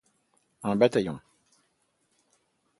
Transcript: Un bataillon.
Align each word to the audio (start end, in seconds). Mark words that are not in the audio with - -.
Un 0.63 0.75
bataillon. 0.77 1.19